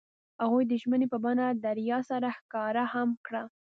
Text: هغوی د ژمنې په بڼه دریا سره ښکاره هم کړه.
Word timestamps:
هغوی 0.43 0.63
د 0.67 0.73
ژمنې 0.81 1.07
په 1.13 1.17
بڼه 1.23 1.45
دریا 1.65 1.99
سره 2.09 2.27
ښکاره 2.37 2.83
هم 2.93 3.09
کړه. 3.25 3.43